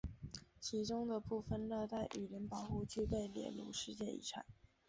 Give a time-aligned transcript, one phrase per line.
[0.59, 4.43] 其中的部分热带雨林保护区被列入世界遗产。